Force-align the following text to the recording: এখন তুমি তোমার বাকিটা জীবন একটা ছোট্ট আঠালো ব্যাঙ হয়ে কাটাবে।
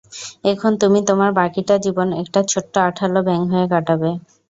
এখন 0.51 0.71
তুমি 0.81 0.99
তোমার 1.09 1.31
বাকিটা 1.39 1.75
জীবন 1.85 2.07
একটা 2.21 2.39
ছোট্ট 2.51 2.73
আঠালো 2.87 3.19
ব্যাঙ 3.27 3.41
হয়ে 3.51 3.67
কাটাবে। 3.73 4.11